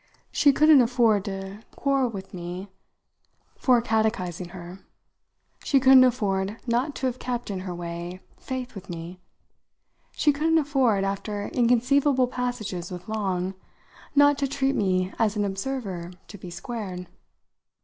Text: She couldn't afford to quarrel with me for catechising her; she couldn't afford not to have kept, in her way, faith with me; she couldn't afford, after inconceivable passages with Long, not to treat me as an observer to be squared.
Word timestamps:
She 0.31 0.51
couldn't 0.51 0.81
afford 0.81 1.25
to 1.25 1.61
quarrel 1.75 2.09
with 2.09 2.33
me 2.33 2.69
for 3.55 3.79
catechising 3.83 4.49
her; 4.49 4.79
she 5.63 5.79
couldn't 5.79 6.03
afford 6.03 6.57
not 6.65 6.95
to 6.95 7.05
have 7.05 7.19
kept, 7.19 7.51
in 7.51 7.59
her 7.59 7.75
way, 7.75 8.19
faith 8.39 8.73
with 8.73 8.89
me; 8.89 9.21
she 10.13 10.31
couldn't 10.33 10.57
afford, 10.57 11.03
after 11.03 11.49
inconceivable 11.49 12.25
passages 12.29 12.89
with 12.89 13.07
Long, 13.07 13.53
not 14.15 14.39
to 14.39 14.47
treat 14.47 14.73
me 14.75 15.13
as 15.19 15.35
an 15.35 15.45
observer 15.45 16.09
to 16.29 16.37
be 16.39 16.49
squared. 16.49 17.05